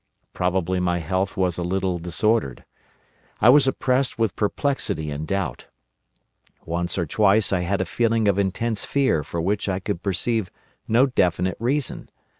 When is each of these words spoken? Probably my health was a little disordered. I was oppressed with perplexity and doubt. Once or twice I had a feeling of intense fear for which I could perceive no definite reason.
Probably 0.33 0.79
my 0.79 0.97
health 0.97 1.37
was 1.37 1.59
a 1.59 1.63
little 1.63 1.99
disordered. 1.99 2.65
I 3.39 3.49
was 3.49 3.67
oppressed 3.67 4.17
with 4.17 4.35
perplexity 4.35 5.11
and 5.11 5.27
doubt. 5.27 5.67
Once 6.65 6.97
or 6.97 7.05
twice 7.05 7.53
I 7.53 7.59
had 7.59 7.81
a 7.81 7.85
feeling 7.85 8.27
of 8.27 8.39
intense 8.39 8.83
fear 8.83 9.23
for 9.23 9.39
which 9.39 9.69
I 9.69 9.77
could 9.77 10.01
perceive 10.01 10.49
no 10.87 11.05
definite 11.05 11.57
reason. 11.59 12.09